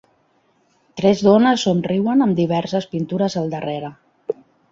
[1.01, 3.95] Tres dones somriuen amb diverses pintures al darrere.